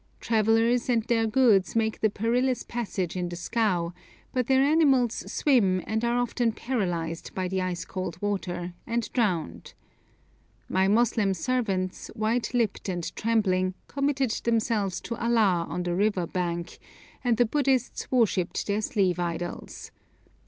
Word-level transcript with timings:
Travellers 0.19 0.89
and 0.89 1.03
their 1.03 1.27
goods 1.27 1.75
make 1.75 1.99
the 2.01 2.09
perilous 2.09 2.63
passage 2.63 3.15
in 3.15 3.29
the 3.29 3.35
scow, 3.35 3.93
but 4.33 4.47
their 4.47 4.63
animals 4.63 5.31
swim, 5.31 5.83
and 5.85 6.03
are 6.03 6.17
often 6.17 6.53
paralysed 6.53 7.35
by 7.35 7.47
the 7.47 7.61
ice 7.61 7.85
cold 7.85 8.19
water 8.19 8.73
and 8.87 9.13
drowned. 9.13 9.75
My 10.67 10.87
Moslem 10.87 11.35
servants, 11.35 12.07
white 12.15 12.51
lipped 12.51 12.89
and 12.89 13.15
trembling, 13.15 13.75
committed 13.87 14.31
themselves 14.43 15.01
to 15.01 15.15
Allah 15.17 15.67
on 15.69 15.83
the 15.83 15.93
river 15.93 16.25
bank, 16.25 16.79
and 17.23 17.37
the 17.37 17.45
Buddhists 17.45 18.09
worshipped 18.09 18.65
their 18.65 18.81
sleeve 18.81 19.19
idols. 19.19 19.91